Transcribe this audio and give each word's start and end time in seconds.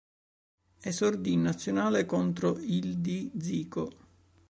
Esordì 0.81 1.33
in 1.33 1.43
Nazionale 1.43 2.07
contro 2.07 2.57
il 2.57 2.97
di 2.97 3.31
Zico. 3.39 3.89